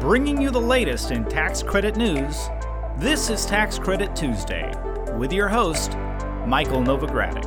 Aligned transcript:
bringing 0.00 0.40
you 0.40 0.50
the 0.50 0.60
latest 0.60 1.10
in 1.10 1.24
tax 1.24 1.62
credit 1.62 1.96
news. 1.96 2.48
This 2.98 3.30
is 3.30 3.46
Tax 3.46 3.78
Credit 3.78 4.14
Tuesday 4.14 4.70
with 5.16 5.32
your 5.32 5.48
host, 5.48 5.96
Michael 6.46 6.82
Novogradac. 6.82 7.44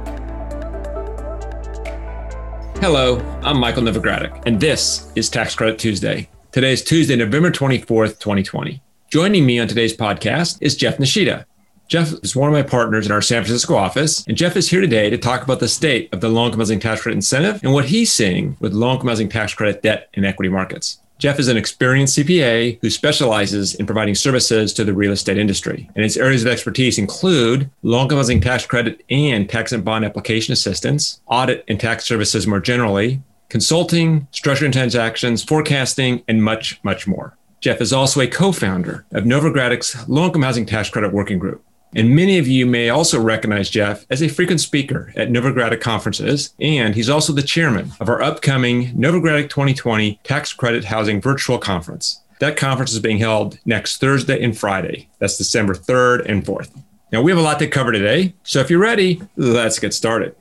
Hello, 2.79 3.19
I'm 3.43 3.59
Michael 3.59 3.83
Novogradac, 3.83 4.41
and 4.47 4.59
this 4.59 5.11
is 5.15 5.29
Tax 5.29 5.53
Credit 5.53 5.77
Tuesday. 5.77 6.27
Today 6.51 6.73
is 6.73 6.83
Tuesday, 6.83 7.15
November 7.15 7.51
24th, 7.51 8.19
2020. 8.19 8.81
Joining 9.11 9.45
me 9.45 9.59
on 9.59 9.67
today's 9.67 9.95
podcast 9.95 10.57
is 10.59 10.75
Jeff 10.75 10.97
Nishida. 10.97 11.45
Jeff 11.87 12.13
is 12.23 12.35
one 12.35 12.49
of 12.49 12.53
my 12.53 12.63
partners 12.63 13.05
in 13.05 13.11
our 13.11 13.21
San 13.21 13.43
Francisco 13.43 13.75
office, 13.75 14.25
and 14.27 14.35
Jeff 14.35 14.55
is 14.55 14.69
here 14.69 14.81
today 14.81 15.11
to 15.11 15.19
talk 15.19 15.43
about 15.43 15.59
the 15.59 15.67
state 15.67 16.11
of 16.13 16.21
the 16.21 16.29
low 16.29 16.47
income 16.47 16.61
housing 16.61 16.79
tax 16.79 17.03
credit 17.03 17.15
incentive 17.15 17.63
and 17.63 17.73
what 17.73 17.85
he's 17.85 18.11
seeing 18.11 18.57
with 18.59 18.73
low 18.73 18.93
income 18.93 19.09
housing 19.09 19.29
tax 19.29 19.53
credit 19.53 19.83
debt 19.83 20.09
and 20.15 20.25
equity 20.25 20.49
markets. 20.49 20.99
Jeff 21.19 21.37
is 21.37 21.49
an 21.49 21.57
experienced 21.57 22.17
CPA 22.17 22.79
who 22.81 22.89
specializes 22.89 23.75
in 23.75 23.85
providing 23.85 24.15
services 24.15 24.71
to 24.71 24.85
the 24.85 24.93
real 24.93 25.11
estate 25.11 25.37
industry. 25.37 25.89
And 25.93 26.03
his 26.05 26.15
areas 26.15 26.43
of 26.43 26.47
expertise 26.47 26.97
include 26.97 27.69
income 27.83 28.17
housing 28.17 28.39
tax 28.39 28.65
credit 28.65 29.03
and 29.09 29.49
tax 29.49 29.73
and 29.73 29.83
bond 29.83 30.05
application 30.05 30.53
assistance, 30.53 31.19
audit 31.27 31.65
and 31.67 31.77
tax 31.77 32.05
services 32.05 32.47
more 32.47 32.61
generally, 32.61 33.21
consulting, 33.49 34.27
structuring 34.31 34.71
transactions, 34.71 35.43
forecasting, 35.43 36.23
and 36.29 36.41
much, 36.41 36.79
much 36.83 37.05
more. 37.05 37.35
Jeff 37.59 37.81
is 37.81 37.91
also 37.91 38.21
a 38.21 38.27
co 38.27 38.53
founder 38.53 39.05
of 39.11 39.25
Novogradac's 39.25 40.07
Low 40.07 40.27
Income 40.27 40.43
Housing 40.43 40.65
Tax 40.65 40.89
Credit 40.89 41.11
Working 41.11 41.37
Group. 41.37 41.61
And 41.95 42.15
many 42.15 42.37
of 42.37 42.47
you 42.47 42.67
may 42.67 42.89
also 42.89 43.19
recognize 43.19 43.69
Jeff 43.69 44.05
as 44.11 44.21
a 44.21 44.27
frequent 44.27 44.61
speaker 44.61 45.11
at 45.15 45.29
Novogradac 45.29 45.81
conferences, 45.81 46.53
and 46.59 46.93
he's 46.93 47.09
also 47.09 47.33
the 47.33 47.41
chairman 47.41 47.91
of 47.99 48.09
our 48.09 48.21
upcoming 48.21 48.89
Novogradac 48.93 49.49
2020 49.49 50.19
Tax 50.23 50.53
Credit 50.53 50.85
Housing 50.85 51.19
Virtual 51.19 51.57
Conference. 51.57 52.21
That 52.39 52.57
conference 52.57 52.93
is 52.93 52.99
being 52.99 53.17
held 53.17 53.57
next 53.65 53.97
Thursday 53.97 54.41
and 54.41 54.57
Friday. 54.57 55.09
That's 55.17 55.37
December 55.37 55.73
3rd 55.73 56.25
and 56.29 56.45
4th. 56.45 56.69
Now, 57.11 57.23
we 57.23 57.31
have 57.31 57.39
a 57.39 57.43
lot 57.43 57.57
to 57.57 57.67
cover 57.67 57.91
today, 57.91 58.35
so 58.43 58.59
if 58.59 58.69
you're 58.69 58.79
ready, 58.79 59.21
let's 59.35 59.79
get 59.79 59.95
started. 59.95 60.35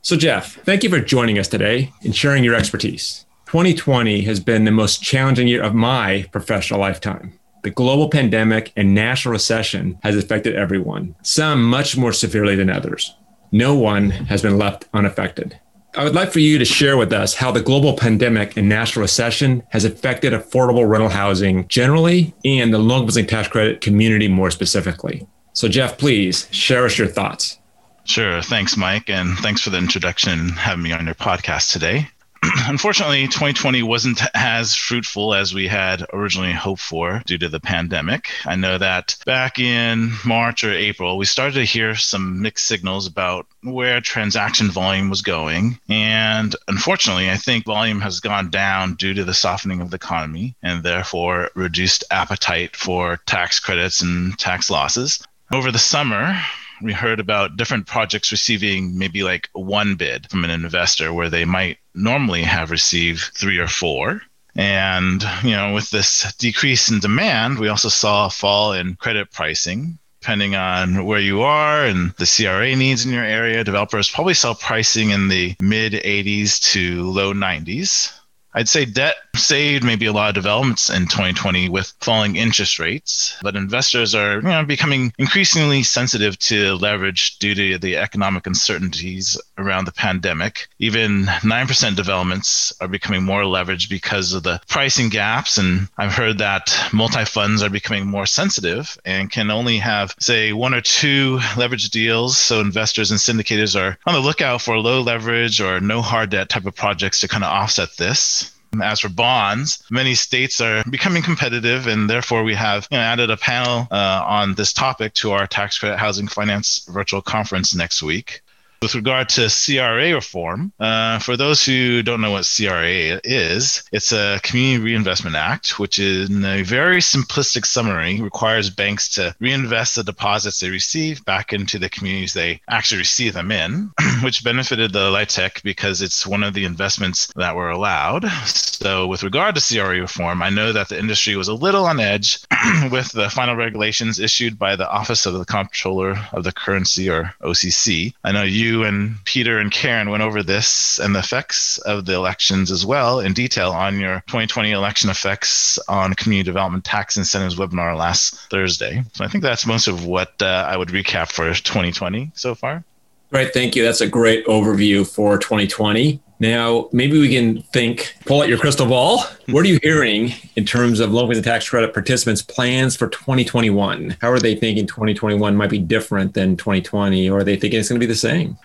So, 0.00 0.16
Jeff, 0.16 0.54
thank 0.64 0.82
you 0.82 0.88
for 0.88 1.00
joining 1.00 1.38
us 1.38 1.48
today 1.48 1.92
and 2.02 2.16
sharing 2.16 2.44
your 2.44 2.54
expertise. 2.54 3.26
2020 3.44 4.22
has 4.22 4.40
been 4.40 4.64
the 4.64 4.70
most 4.70 5.02
challenging 5.02 5.48
year 5.48 5.62
of 5.62 5.74
my 5.74 6.26
professional 6.32 6.80
lifetime. 6.80 7.38
The 7.62 7.70
global 7.70 8.08
pandemic 8.08 8.72
and 8.76 8.94
national 8.94 9.32
recession 9.32 9.98
has 10.02 10.16
affected 10.16 10.54
everyone, 10.54 11.14
some 11.22 11.62
much 11.62 11.96
more 11.96 12.12
severely 12.12 12.56
than 12.56 12.70
others. 12.70 13.14
No 13.52 13.74
one 13.74 14.10
has 14.10 14.42
been 14.42 14.56
left 14.56 14.86
unaffected. 14.94 15.58
I 15.96 16.04
would 16.04 16.14
like 16.14 16.32
for 16.32 16.38
you 16.38 16.58
to 16.58 16.64
share 16.64 16.96
with 16.96 17.12
us 17.12 17.34
how 17.34 17.50
the 17.50 17.60
global 17.60 17.96
pandemic 17.96 18.56
and 18.56 18.68
national 18.68 19.02
recession 19.02 19.64
has 19.70 19.84
affected 19.84 20.32
affordable 20.32 20.88
rental 20.88 21.08
housing 21.08 21.66
generally 21.66 22.32
and 22.44 22.72
the 22.72 22.78
low 22.78 23.02
housing 23.02 23.26
tax 23.26 23.48
credit 23.48 23.80
community 23.80 24.28
more 24.28 24.52
specifically. 24.52 25.26
So, 25.52 25.68
Jeff, 25.68 25.98
please 25.98 26.46
share 26.52 26.86
us 26.86 26.96
your 26.96 27.08
thoughts. 27.08 27.58
Sure. 28.04 28.40
Thanks, 28.40 28.76
Mike. 28.76 29.10
And 29.10 29.36
thanks 29.38 29.62
for 29.62 29.70
the 29.70 29.78
introduction 29.78 30.38
and 30.38 30.50
having 30.52 30.82
me 30.82 30.92
on 30.92 31.06
your 31.06 31.16
podcast 31.16 31.72
today. 31.72 32.08
unfortunately, 32.66 33.26
2020 33.26 33.82
wasn't 33.82 34.22
as 34.34 34.74
fruitful 34.74 35.34
as 35.34 35.52
we 35.52 35.68
had 35.68 36.06
originally 36.12 36.52
hoped 36.52 36.80
for 36.80 37.22
due 37.26 37.38
to 37.38 37.48
the 37.48 37.60
pandemic. 37.60 38.30
I 38.46 38.56
know 38.56 38.78
that 38.78 39.16
back 39.26 39.58
in 39.58 40.12
March 40.24 40.64
or 40.64 40.72
April, 40.72 41.18
we 41.18 41.26
started 41.26 41.54
to 41.54 41.64
hear 41.64 41.94
some 41.94 42.40
mixed 42.40 42.66
signals 42.66 43.06
about 43.06 43.46
where 43.62 44.00
transaction 44.00 44.70
volume 44.70 45.10
was 45.10 45.22
going. 45.22 45.78
And 45.88 46.56
unfortunately, 46.66 47.30
I 47.30 47.36
think 47.36 47.66
volume 47.66 48.00
has 48.00 48.20
gone 48.20 48.50
down 48.50 48.94
due 48.94 49.14
to 49.14 49.24
the 49.24 49.34
softening 49.34 49.80
of 49.80 49.90
the 49.90 49.96
economy 49.96 50.56
and 50.62 50.82
therefore 50.82 51.50
reduced 51.54 52.04
appetite 52.10 52.74
for 52.74 53.18
tax 53.26 53.60
credits 53.60 54.00
and 54.00 54.38
tax 54.38 54.70
losses. 54.70 55.22
Over 55.52 55.72
the 55.72 55.78
summer, 55.78 56.40
we 56.82 56.92
heard 56.92 57.20
about 57.20 57.56
different 57.56 57.86
projects 57.86 58.32
receiving 58.32 58.96
maybe 58.98 59.22
like 59.22 59.48
one 59.52 59.94
bid 59.96 60.30
from 60.30 60.44
an 60.44 60.50
investor 60.50 61.12
where 61.12 61.30
they 61.30 61.44
might 61.44 61.78
normally 61.94 62.42
have 62.42 62.70
received 62.70 63.20
three 63.34 63.58
or 63.58 63.68
four. 63.68 64.22
And, 64.56 65.22
you 65.42 65.52
know, 65.52 65.74
with 65.74 65.90
this 65.90 66.32
decrease 66.34 66.90
in 66.90 67.00
demand, 67.00 67.58
we 67.58 67.68
also 67.68 67.88
saw 67.88 68.26
a 68.26 68.30
fall 68.30 68.72
in 68.72 68.96
credit 68.96 69.30
pricing. 69.30 69.98
Depending 70.20 70.54
on 70.54 71.06
where 71.06 71.20
you 71.20 71.40
are 71.40 71.86
and 71.86 72.10
the 72.18 72.26
CRA 72.26 72.76
needs 72.76 73.06
in 73.06 73.12
your 73.12 73.24
area, 73.24 73.64
developers 73.64 74.10
probably 74.10 74.34
saw 74.34 74.52
pricing 74.52 75.10
in 75.10 75.28
the 75.28 75.54
mid 75.62 75.94
80s 75.94 76.60
to 76.72 77.10
low 77.10 77.32
90s. 77.32 78.12
I'd 78.52 78.68
say 78.68 78.84
debt 78.84 79.16
saved 79.36 79.84
maybe 79.84 80.06
a 80.06 80.12
lot 80.12 80.30
of 80.30 80.34
developments 80.34 80.90
in 80.90 81.02
2020 81.06 81.68
with 81.68 81.92
falling 82.00 82.36
interest 82.36 82.78
rates, 82.78 83.36
but 83.42 83.54
investors 83.54 84.14
are 84.14 84.36
you 84.36 84.42
know, 84.42 84.64
becoming 84.64 85.12
increasingly 85.18 85.82
sensitive 85.82 86.38
to 86.40 86.74
leverage 86.74 87.38
due 87.38 87.54
to 87.54 87.78
the 87.78 87.96
economic 87.96 88.46
uncertainties 88.46 89.40
around 89.56 89.84
the 89.84 89.92
pandemic. 89.92 90.68
Even 90.78 91.26
9% 91.26 91.96
developments 91.96 92.72
are 92.80 92.88
becoming 92.88 93.22
more 93.22 93.42
leveraged 93.42 93.88
because 93.88 94.32
of 94.32 94.42
the 94.42 94.60
pricing 94.68 95.08
gaps. 95.08 95.58
And 95.58 95.88
I've 95.96 96.14
heard 96.14 96.38
that 96.38 96.74
multi 96.92 97.24
funds 97.24 97.62
are 97.62 97.70
becoming 97.70 98.06
more 98.06 98.26
sensitive 98.26 98.98
and 99.04 99.30
can 99.30 99.50
only 99.50 99.78
have, 99.78 100.14
say, 100.18 100.52
one 100.52 100.74
or 100.74 100.80
two 100.80 101.38
leverage 101.56 101.90
deals. 101.90 102.36
So 102.36 102.60
investors 102.60 103.10
and 103.10 103.20
syndicators 103.20 103.78
are 103.78 103.96
on 104.06 104.14
the 104.14 104.20
lookout 104.20 104.62
for 104.62 104.78
low 104.78 105.02
leverage 105.02 105.60
or 105.60 105.80
no 105.80 106.02
hard 106.02 106.30
debt 106.30 106.48
type 106.48 106.66
of 106.66 106.74
projects 106.74 107.20
to 107.20 107.28
kind 107.28 107.44
of 107.44 107.50
offset 107.50 107.96
this. 107.96 108.39
As 108.82 109.00
for 109.00 109.08
bonds, 109.08 109.82
many 109.90 110.14
states 110.14 110.60
are 110.60 110.84
becoming 110.88 111.22
competitive, 111.22 111.86
and 111.86 112.08
therefore 112.08 112.44
we 112.44 112.54
have 112.54 112.86
you 112.90 112.96
know, 112.96 113.02
added 113.02 113.30
a 113.30 113.36
panel 113.36 113.88
uh, 113.90 114.22
on 114.24 114.54
this 114.54 114.72
topic 114.72 115.14
to 115.14 115.32
our 115.32 115.46
tax 115.46 115.78
credit 115.78 115.98
housing 115.98 116.28
finance 116.28 116.86
virtual 116.88 117.22
conference 117.22 117.74
next 117.74 118.02
week. 118.02 118.42
With 118.82 118.94
regard 118.94 119.28
to 119.30 119.50
CRA 119.50 120.14
reform, 120.14 120.72
uh, 120.80 121.18
for 121.18 121.36
those 121.36 121.62
who 121.62 122.02
don't 122.02 122.22
know 122.22 122.30
what 122.30 122.50
CRA 122.56 123.20
is, 123.22 123.82
it's 123.92 124.10
a 124.10 124.40
Community 124.42 124.82
Reinvestment 124.82 125.36
Act, 125.36 125.78
which 125.78 125.98
in 125.98 126.42
a 126.46 126.62
very 126.62 127.00
simplistic 127.00 127.66
summary 127.66 128.22
requires 128.22 128.70
banks 128.70 129.10
to 129.16 129.36
reinvest 129.38 129.96
the 129.96 130.02
deposits 130.02 130.60
they 130.60 130.70
receive 130.70 131.22
back 131.26 131.52
into 131.52 131.78
the 131.78 131.90
communities 131.90 132.32
they 132.32 132.62
actually 132.70 133.00
receive 133.00 133.34
them 133.34 133.52
in, 133.52 133.90
which 134.24 134.44
benefited 134.44 134.92
the 134.92 135.10
LIHTC 135.10 135.62
because 135.62 136.00
it's 136.02 136.26
one 136.26 136.42
of 136.42 136.54
the 136.54 136.64
investments 136.64 137.32
that 137.36 137.56
were 137.56 137.70
allowed. 137.70 138.26
So, 138.46 139.06
with 139.06 139.22
regard 139.22 139.54
to 139.56 139.60
CRA 139.60 140.00
reform, 140.00 140.42
I 140.42 140.48
know 140.48 140.72
that 140.72 140.88
the 140.88 140.98
industry 140.98 141.36
was 141.36 141.48
a 141.48 141.54
little 141.54 141.84
on 141.84 142.00
edge 142.00 142.38
with 142.90 143.12
the 143.12 143.28
final 143.28 143.56
regulations 143.56 144.18
issued 144.18 144.58
by 144.58 144.76
the 144.76 144.90
Office 144.90 145.26
of 145.26 145.34
the 145.34 145.44
Comptroller 145.44 146.16
of 146.32 146.44
the 146.44 146.52
Currency, 146.52 147.10
or 147.10 147.34
OCC. 147.42 148.14
I 148.24 148.32
know 148.32 148.42
you 148.42 148.70
you 148.70 148.84
and 148.84 149.16
Peter 149.24 149.58
and 149.58 149.70
Karen 149.70 150.10
went 150.10 150.22
over 150.22 150.42
this 150.42 150.98
and 150.98 151.14
the 151.14 151.18
effects 151.18 151.78
of 151.78 152.04
the 152.04 152.14
elections 152.14 152.70
as 152.70 152.86
well 152.86 153.20
in 153.20 153.32
detail 153.32 153.72
on 153.72 153.98
your 153.98 154.22
2020 154.26 154.70
election 154.70 155.10
effects 155.10 155.78
on 155.88 156.14
community 156.14 156.46
development 156.46 156.84
tax 156.84 157.16
incentives 157.16 157.56
webinar 157.56 157.96
last 157.96 158.34
Thursday. 158.50 159.02
So 159.14 159.24
I 159.24 159.28
think 159.28 159.42
that's 159.42 159.66
most 159.66 159.88
of 159.88 160.06
what 160.06 160.40
uh, 160.40 160.66
I 160.68 160.76
would 160.76 160.88
recap 160.88 161.32
for 161.32 161.52
2020 161.52 162.30
so 162.34 162.54
far. 162.54 162.84
Right. 163.30 163.52
Thank 163.52 163.76
you. 163.76 163.84
That's 163.84 164.00
a 164.00 164.08
great 164.08 164.44
overview 164.46 165.06
for 165.06 165.38
2020. 165.38 166.20
Now, 166.40 166.88
maybe 166.90 167.20
we 167.20 167.28
can 167.28 167.62
think, 167.64 168.16
pull 168.24 168.40
out 168.40 168.48
your 168.48 168.56
crystal 168.56 168.86
ball. 168.86 169.20
Hmm. 169.20 169.52
What 169.52 169.66
are 169.66 169.68
you 169.68 169.78
hearing 169.82 170.32
in 170.56 170.64
terms 170.64 170.98
of 170.98 171.12
low 171.12 171.26
income 171.26 171.42
tax 171.42 171.68
credit 171.68 171.92
participants' 171.92 172.40
plans 172.40 172.96
for 172.96 173.08
2021? 173.08 174.16
How 174.22 174.30
are 174.30 174.40
they 174.40 174.54
thinking 174.56 174.86
2021 174.86 175.54
might 175.54 175.70
be 175.70 175.78
different 175.78 176.32
than 176.32 176.56
2020, 176.56 177.28
or 177.28 177.40
are 177.40 177.44
they 177.44 177.56
thinking 177.56 177.78
it's 177.78 177.90
going 177.90 178.00
to 178.00 178.04
be 178.04 178.10
the 178.10 178.16
same? 178.16 178.56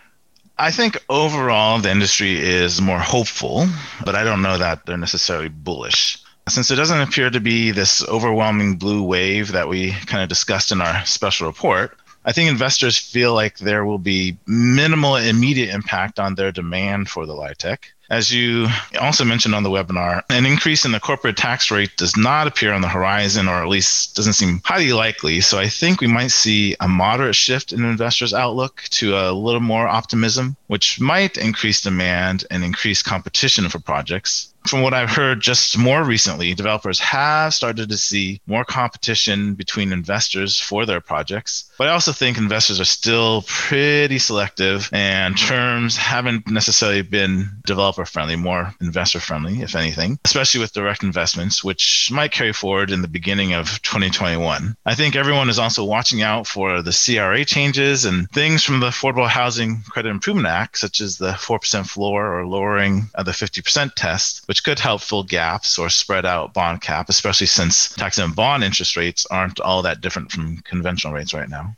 I 0.58 0.72
think 0.72 1.04
overall 1.10 1.80
the 1.80 1.92
industry 1.92 2.40
is 2.40 2.80
more 2.80 3.00
hopeful, 3.00 3.68
but 4.06 4.16
I 4.16 4.24
don't 4.24 4.42
know 4.42 4.58
that 4.58 4.86
they're 4.86 4.98
necessarily 4.98 5.50
bullish. 5.50 6.18
Since 6.48 6.72
it 6.72 6.76
doesn't 6.76 7.02
appear 7.02 7.30
to 7.30 7.42
be 7.42 7.72
this 7.72 8.08
overwhelming 8.08 8.78
blue 8.78 9.04
wave 9.04 9.52
that 9.52 9.68
we 9.68 9.92
kind 10.06 10.24
of 10.24 10.30
discussed 10.30 10.72
in 10.72 10.80
our 10.80 11.06
special 11.06 11.48
report, 11.48 11.98
I 12.28 12.32
think 12.32 12.50
investors 12.50 12.98
feel 12.98 13.36
like 13.36 13.60
there 13.60 13.86
will 13.86 14.00
be 14.00 14.38
minimal 14.48 15.16
immediate 15.16 15.74
impact 15.74 16.20
on 16.20 16.34
their 16.34 16.52
demand 16.52 17.08
for 17.08 17.28
the 17.28 17.34
LIHTC. 17.34 17.78
As 18.10 18.32
you 18.32 18.68
also 19.00 19.24
mentioned 19.24 19.54
on 19.56 19.62
the 19.64 19.70
webinar, 19.70 20.24
an 20.30 20.46
increase 20.46 20.86
in 20.86 20.92
the 20.92 21.00
corporate 21.00 21.38
tax 21.38 21.70
rate 21.70 21.96
does 21.98 22.18
not 22.18 22.48
appear 22.48 22.72
on 22.74 22.82
the 22.82 22.88
horizon, 22.88 23.48
or 23.48 23.62
at 23.62 23.68
least 23.68 24.16
doesn't 24.16 24.34
seem 24.34 24.62
highly 24.64 24.94
likely. 24.94 25.40
So 25.42 25.60
I 25.60 25.70
think 25.70 26.02
we 26.02 26.08
might 26.08 26.32
see 26.32 26.76
a 26.80 26.88
moderate 26.88 27.36
shift 27.36 27.74
in 27.74 27.86
investors' 27.86 28.34
outlook 28.34 28.84
to 28.92 29.16
a 29.16 29.32
little 29.32 29.62
more 29.62 29.88
optimism, 29.88 30.56
which 30.68 31.00
might 31.00 31.38
increase 31.38 31.82
demand 31.82 32.44
and 32.50 32.64
increase 32.64 33.04
competition 33.04 33.70
for 33.70 33.80
projects 33.80 34.54
from 34.68 34.82
what 34.82 34.94
I've 34.94 35.10
heard 35.10 35.42
just 35.42 35.78
more 35.78 36.04
recently, 36.04 36.54
developers 36.54 37.00
have 37.00 37.54
started 37.54 37.90
to 37.90 37.98
see 37.98 38.42
more 38.48 38.66
competition 38.66 39.54
between 39.54 39.92
investors 39.92 40.60
for 40.60 40.86
their 40.86 41.02
projects. 41.02 41.72
But 41.78 41.88
I 41.88 41.92
also 41.92 42.12
think 42.12 42.38
investors 42.38 42.80
are 42.80 42.86
still 42.86 43.44
pretty 43.48 44.20
selective 44.20 44.90
and 44.92 45.38
terms 45.38 45.98
haven't 45.98 46.48
necessarily 46.50 47.02
been 47.02 47.50
developer 47.66 48.06
friendly, 48.06 48.36
more 48.36 48.74
investor 48.82 49.20
friendly, 49.20 49.62
if 49.62 49.76
anything, 49.76 50.20
especially 50.26 50.62
with 50.62 50.74
direct 50.74 51.04
investments, 51.04 51.64
which 51.64 52.10
might 52.12 52.32
carry 52.32 52.54
forward 52.54 52.92
in 52.92 53.02
the 53.02 53.08
beginning 53.08 53.54
of 53.54 53.82
2021. 53.82 54.76
I 54.86 54.96
think 54.96 55.16
everyone 55.16 55.50
is 55.50 55.60
also 55.60 55.84
watching 55.84 56.22
out 56.22 56.48
for 56.48 56.82
the 56.82 56.92
CRA 56.92 57.46
changes 57.46 58.06
and 58.06 58.30
things 58.32 58.64
from 58.64 58.80
the 58.80 58.88
Affordable 58.88 59.28
Housing 59.28 59.82
Credit 59.90 60.10
Improvement 60.10 60.48
Act, 60.48 60.78
such 60.78 61.02
as 61.02 61.18
the 61.18 61.32
4% 61.32 61.88
floor 61.88 62.40
or 62.40 62.46
lowering 62.46 63.10
of 63.16 63.26
the 63.26 63.32
50% 63.32 63.94
test, 63.96 64.46
which 64.56 64.64
could 64.64 64.80
help 64.80 65.02
fill 65.02 65.22
gaps 65.22 65.78
or 65.78 65.90
spread 65.90 66.26
out 66.26 66.54
bond 66.54 66.80
cap, 66.80 67.10
especially 67.10 67.46
since 67.46 67.90
tax 67.90 68.18
and 68.18 68.34
bond 68.34 68.64
interest 68.64 68.96
rates 68.96 69.26
aren't 69.30 69.60
all 69.60 69.82
that 69.82 70.00
different 70.00 70.32
from 70.32 70.56
conventional 70.60 71.12
rates 71.12 71.34
right 71.34 71.50
now. 71.50 71.76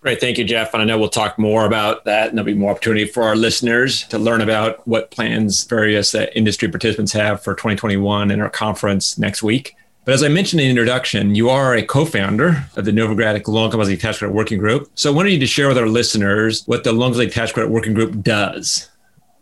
Great. 0.00 0.20
Thank 0.20 0.38
you, 0.38 0.44
Jeff. 0.44 0.72
And 0.72 0.80
I 0.80 0.84
know 0.84 0.96
we'll 0.96 1.08
talk 1.08 1.40
more 1.40 1.66
about 1.66 2.04
that, 2.04 2.28
and 2.28 2.38
there'll 2.38 2.46
be 2.46 2.54
more 2.54 2.70
opportunity 2.70 3.04
for 3.04 3.24
our 3.24 3.34
listeners 3.34 4.06
to 4.06 4.18
learn 4.20 4.42
about 4.42 4.86
what 4.86 5.10
plans 5.10 5.64
various 5.64 6.14
uh, 6.14 6.26
industry 6.36 6.68
participants 6.68 7.10
have 7.14 7.42
for 7.42 7.52
2021 7.54 8.30
in 8.30 8.40
our 8.40 8.48
conference 8.48 9.18
next 9.18 9.42
week. 9.42 9.74
But 10.04 10.14
as 10.14 10.22
I 10.22 10.28
mentioned 10.28 10.60
in 10.60 10.66
the 10.66 10.70
introduction, 10.70 11.34
you 11.34 11.50
are 11.50 11.74
a 11.74 11.82
co-founder 11.82 12.64
of 12.76 12.84
the 12.84 12.92
Novogradac 12.92 13.48
Low 13.48 13.64
Income 13.64 13.96
Tax 13.96 14.18
Credit 14.18 14.32
Working 14.32 14.58
Group. 14.58 14.88
So 14.94 15.10
I 15.10 15.16
wanted 15.16 15.32
you 15.32 15.40
to 15.40 15.46
share 15.48 15.66
with 15.66 15.78
our 15.78 15.88
listeners 15.88 16.62
what 16.66 16.84
the 16.84 16.92
Low 16.92 17.08
Income 17.08 17.30
Tax 17.30 17.50
Credit 17.50 17.72
Working 17.72 17.94
Group 17.94 18.22
does. 18.22 18.88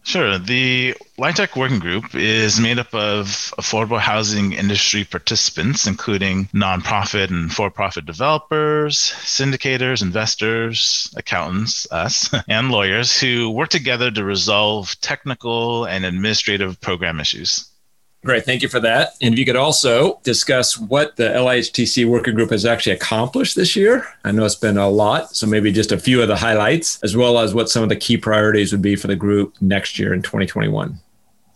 Sure. 0.05 0.37
The 0.37 0.95
LIHTC 1.17 1.57
Working 1.57 1.79
Group 1.79 2.15
is 2.15 2.59
made 2.59 2.79
up 2.79 2.93
of 2.93 3.55
affordable 3.57 4.01
housing 4.01 4.53
industry 4.53 5.05
participants, 5.05 5.87
including 5.87 6.47
nonprofit 6.47 7.31
and 7.31 7.53
for 7.53 7.71
profit 7.71 8.05
developers, 8.05 9.15
syndicators, 9.23 10.03
investors, 10.03 11.13
accountants, 11.17 11.87
us, 11.93 12.29
and 12.49 12.73
lawyers 12.73 13.19
who 13.19 13.51
work 13.51 13.69
together 13.69 14.11
to 14.11 14.25
resolve 14.25 15.01
technical 15.01 15.85
and 15.85 16.05
administrative 16.05 16.81
program 16.81 17.21
issues. 17.21 17.72
Great. 18.25 18.45
Thank 18.45 18.63
you 18.63 18.69
for 18.69 18.79
that. 18.79 19.17
And 19.21 19.35
if 19.35 19.39
you 19.39 19.45
could 19.45 19.57
also 19.57 20.21
discuss 20.23 20.79
what 20.79 21.17
the 21.17 21.25
LIHTC 21.25 22.07
working 22.07 22.37
group 22.37 22.51
has 22.51 22.65
actually 22.65 22.93
accomplished 22.93 23.57
this 23.57 23.75
year. 23.75 24.07
I 24.25 24.31
know 24.31 24.45
it's 24.45 24.55
been 24.55 24.79
a 24.79 24.89
lot. 24.89 25.35
So 25.35 25.45
maybe 25.47 25.73
just 25.73 25.91
a 25.91 25.99
few 25.99 26.23
of 26.23 26.29
the 26.29 26.37
highlights, 26.37 27.03
as 27.03 27.17
well 27.17 27.41
as 27.41 27.53
what 27.53 27.69
some 27.69 27.83
of 27.83 27.89
the 27.89 27.97
key 27.97 28.17
priorities 28.17 28.71
would 28.71 28.83
be 28.83 28.95
for 28.95 29.09
the 29.09 29.17
group 29.17 29.57
next 29.61 29.99
year 29.99 30.15
in 30.15 30.23
2021. 30.23 31.01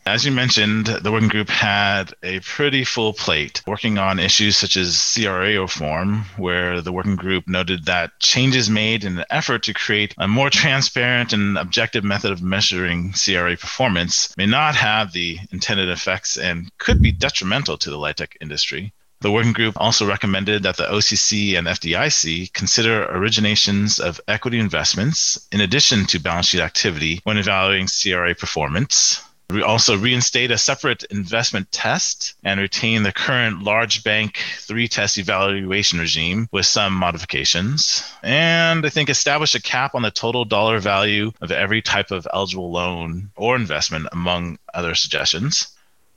As 0.07 0.25
you 0.25 0.31
mentioned, 0.31 0.87
the 0.87 1.11
working 1.11 1.29
group 1.29 1.49
had 1.49 2.15
a 2.23 2.39
pretty 2.39 2.85
full 2.85 3.13
plate 3.13 3.61
working 3.67 3.99
on 3.99 4.21
issues 4.21 4.57
such 4.57 4.77
as 4.77 5.13
CRA 5.13 5.61
reform, 5.61 6.27
where 6.37 6.81
the 6.81 6.93
working 6.93 7.17
group 7.17 7.49
noted 7.49 7.87
that 7.87 8.13
changes 8.21 8.71
made 8.71 9.03
in 9.03 9.19
an 9.19 9.25
effort 9.31 9.65
to 9.65 9.75
create 9.75 10.15
a 10.17 10.29
more 10.29 10.49
transparent 10.49 11.33
and 11.33 11.59
objective 11.59 12.05
method 12.05 12.31
of 12.31 12.41
measuring 12.41 13.15
CRA 13.15 13.57
performance 13.57 14.33
may 14.37 14.47
not 14.47 14.77
have 14.77 15.13
the 15.13 15.41
intended 15.51 15.89
effects 15.89 16.37
and 16.37 16.71
could 16.79 17.03
be 17.03 17.11
detrimental 17.11 17.77
to 17.77 17.91
the 17.91 17.99
LIHTC 17.99 18.29
industry. 18.41 18.93
The 19.23 19.33
working 19.33 19.55
group 19.55 19.75
also 19.77 20.07
recommended 20.07 20.63
that 20.63 20.77
the 20.77 20.87
OCC 20.87 21.59
and 21.59 21.67
FDIC 21.67 22.53
consider 22.53 23.09
originations 23.09 23.99
of 23.99 24.21
equity 24.29 24.61
investments 24.61 25.49
in 25.51 25.61
addition 25.61 26.07
to 26.07 26.21
balance 26.21 26.47
sheet 26.47 26.61
activity 26.61 27.19
when 27.25 27.39
evaluating 27.39 27.89
CRA 27.89 28.37
performance. 28.37 29.21
We 29.49 29.63
also 29.63 29.97
reinstate 29.97 30.51
a 30.51 30.59
separate 30.59 31.05
investment 31.05 31.71
test 31.71 32.35
and 32.43 32.59
retain 32.59 33.05
the 33.05 33.13
current 33.13 33.63
large 33.63 34.03
bank 34.03 34.43
three 34.59 34.89
test 34.89 35.19
evaluation 35.19 36.01
regime 36.01 36.49
with 36.51 36.67
some 36.67 36.93
modifications. 36.93 38.03
And 38.25 38.85
I 38.85 38.89
think 38.89 39.09
establish 39.09 39.55
a 39.55 39.63
cap 39.63 39.95
on 39.95 40.03
the 40.03 40.11
total 40.11 40.45
dollar 40.45 40.81
value 40.81 41.31
of 41.41 41.53
every 41.53 41.81
type 41.81 42.11
of 42.11 42.27
eligible 42.33 42.73
loan 42.73 43.31
or 43.37 43.55
investment, 43.55 44.09
among 44.11 44.59
other 44.75 44.97
suggestions. 44.97 45.69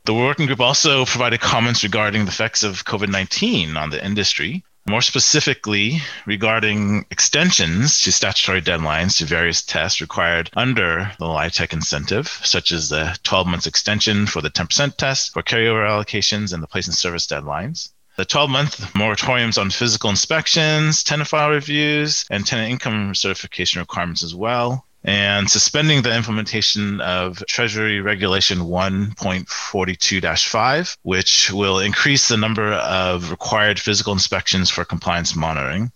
The 0.05 0.13
working 0.15 0.47
group 0.47 0.59
also 0.59 1.05
provided 1.05 1.39
comments 1.39 1.83
regarding 1.83 2.25
the 2.25 2.31
effects 2.31 2.63
of 2.63 2.83
COVID 2.85 3.09
19 3.09 3.77
on 3.77 3.91
the 3.91 4.03
industry 4.03 4.63
more 4.89 5.01
specifically, 5.03 6.01
regarding 6.25 7.05
extensions 7.11 8.01
to 8.01 8.11
statutory 8.11 8.61
deadlines 8.61 9.17
to 9.17 9.25
various 9.25 9.61
tests 9.61 10.01
required 10.01 10.49
under 10.55 11.11
the 11.19 11.25
LIHTC 11.25 11.71
incentive, 11.71 12.27
such 12.43 12.71
as 12.71 12.89
the 12.89 13.15
12 13.23 13.47
months 13.47 13.67
extension 13.67 14.25
for 14.25 14.41
the 14.41 14.49
10% 14.49 14.97
test 14.97 15.31
for 15.31 15.43
carryover 15.43 15.87
allocations 15.87 16.51
and 16.53 16.63
the 16.63 16.67
place 16.67 16.87
in 16.87 16.93
service 16.93 17.27
deadlines. 17.27 17.89
The 18.17 18.25
12 18.25 18.49
month 18.49 18.79
moratoriums 18.93 19.57
on 19.57 19.69
physical 19.69 20.09
inspections, 20.09 21.03
tenant 21.03 21.29
file 21.29 21.51
reviews, 21.51 22.25
and 22.29 22.45
tenant 22.45 22.71
income 22.71 23.15
certification 23.15 23.79
requirements 23.79 24.23
as 24.23 24.35
well, 24.35 24.85
and 25.09 25.49
suspending 25.49 26.03
the 26.03 26.15
implementation 26.15 27.01
of 27.01 27.43
Treasury 27.47 27.99
Regulation 27.99 28.59
1.42-5, 28.59 30.97
which 31.01 31.51
will 31.51 31.79
increase 31.79 32.27
the 32.27 32.37
number 32.37 32.73
of 32.73 33.31
required 33.31 33.79
physical 33.79 34.13
inspections 34.13 34.69
for 34.69 34.85
compliance 34.85 35.35
monitoring. 35.35 35.91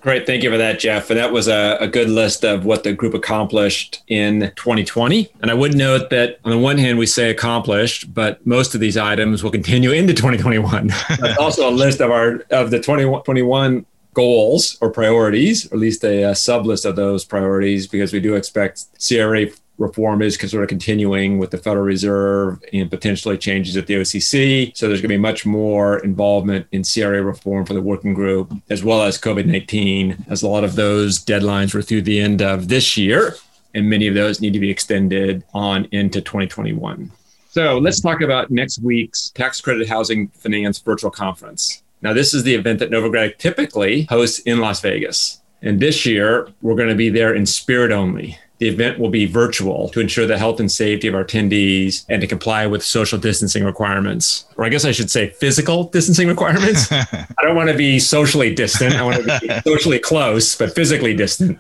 Great. 0.02 0.26
Thank 0.26 0.42
you 0.42 0.50
for 0.50 0.58
that, 0.58 0.80
Jeff. 0.80 1.12
And 1.12 1.20
that 1.20 1.32
was 1.32 1.48
a, 1.48 1.78
a, 1.80 1.88
good 1.88 2.10
list 2.10 2.44
of 2.44 2.66
what 2.66 2.84
the 2.84 2.92
group 2.92 3.14
accomplished 3.14 4.02
in 4.08 4.52
2020. 4.56 5.32
And 5.42 5.52
I 5.52 5.54
would 5.54 5.76
note 5.76 6.10
that 6.10 6.40
on 6.44 6.50
the 6.50 6.58
one 6.58 6.80
hand, 6.80 6.98
we 6.98 7.06
say 7.06 7.30
accomplished, 7.30 8.12
but 8.12 8.44
most 8.44 8.74
of 8.74 8.82
these 8.82 8.98
items 8.98 9.44
will 9.44 9.52
continue 9.52 9.92
into 9.92 10.16
2021. 10.16 10.88
That's 11.20 11.38
also 11.38 11.70
a 11.70 11.72
list 11.72 12.02
of 12.02 12.10
our 12.10 12.44
of 12.50 12.72
the 12.72 12.80
2021 12.80 13.86
goals 14.16 14.76
or 14.82 14.90
priorities, 14.90 15.72
or 15.72 15.76
at 15.76 15.80
least 15.80 16.04
a, 16.04 16.24
a 16.24 16.36
sub 16.36 16.66
list 16.66 16.84
of 16.84 16.96
those 16.96 17.24
priorities, 17.24 17.86
because 17.86 18.12
we 18.12 18.20
do 18.20 18.34
expect 18.34 18.86
CRA 19.08 19.46
reform 19.82 20.22
is 20.22 20.36
sort 20.36 20.64
of 20.64 20.70
continuing 20.70 21.40
with 21.40 21.52
the 21.52 21.58
Federal 21.58 21.84
Reserve 21.84 22.64
and 22.72 22.90
potentially 22.90 23.38
changes 23.38 23.76
at 23.76 23.88
the 23.88 23.96
OCC. 23.96 24.76
So 24.78 24.88
there's 24.88 25.02
going 25.02 25.10
to 25.10 25.18
be 25.18 25.18
much 25.18 25.46
more 25.46 26.00
involvement 26.00 26.68
in 26.72 26.84
CRA 26.84 27.22
reform 27.22 27.66
for 27.66 27.74
the 27.74 27.82
working 27.82 28.14
group, 28.14 28.54
as 28.70 28.84
well 28.84 29.02
as 29.02 29.18
COVID 29.18 29.46
19, 29.46 30.26
as 30.30 30.44
a 30.44 30.48
lot 30.48 30.64
of 30.64 30.76
those 30.76 31.24
deadlines 31.24 31.74
were 31.74 31.82
through 31.82 32.04
the 32.04 32.20
end 32.20 32.42
of 32.42 32.68
this 32.68 32.96
year. 32.96 33.36
And 33.74 33.90
many 33.90 34.08
of 34.08 34.16
those 34.16 34.42
need 34.42 34.54
to 34.54 34.60
be 34.60 34.70
extended 34.70 35.44
on 35.54 35.86
into 35.92 36.22
2021. 36.22 37.12
So 37.50 37.78
let's 37.78 38.00
talk 38.00 38.22
about 38.22 38.52
next 38.52 38.80
week's 38.80 39.30
Tax 39.30 39.60
Credit 39.60 39.88
Housing 39.88 40.30
Finance 40.30 40.80
Virtual 40.80 41.12
Conference. 41.12 41.84
Now, 42.02 42.14
this 42.14 42.34
is 42.34 42.44
the 42.44 42.56
event 42.56 42.80
that 42.80 42.90
Novogradac 42.90 43.38
typically 43.38 44.04
hosts 44.04 44.40
in 44.40 44.60
Las 44.60 44.82
Vegas. 44.82 45.42
And 45.62 45.80
this 45.80 46.06
year, 46.06 46.50
we're 46.62 46.76
going 46.76 46.90
to 46.90 46.96
be 46.96 47.10
there 47.10 47.36
in 47.36 47.46
spirit 47.46 47.92
only. 47.92 48.38
The 48.62 48.68
event 48.68 49.00
will 49.00 49.10
be 49.10 49.26
virtual 49.26 49.90
to 49.90 50.00
ensure 50.00 50.28
the 50.28 50.38
health 50.38 50.60
and 50.60 50.72
safety 50.72 51.08
of 51.08 51.16
our 51.16 51.26
attendees 51.26 52.06
and 52.10 52.22
to 52.22 52.28
comply 52.28 52.68
with 52.68 52.84
social 52.84 53.18
distancing 53.18 53.66
requirements. 53.66 54.46
Or 54.56 54.66
I 54.66 54.70
guess 54.70 54.86
I 54.86 54.92
should 54.92 55.10
say 55.10 55.32
physical 55.32 55.86
distancing 55.86 56.28
requirements. 56.28 56.92
I 56.92 57.26
don't 57.42 57.56
want 57.56 57.72
to 57.72 57.76
be 57.76 57.98
socially 57.98 58.54
distant. 58.54 58.94
I 58.94 59.02
want 59.02 59.18
to 59.18 59.40
be 59.42 59.50
socially 59.66 59.98
close, 59.98 60.54
but 60.54 60.76
physically 60.76 61.16
distant. 61.16 61.60